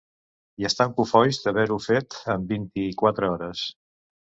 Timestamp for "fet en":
1.91-2.51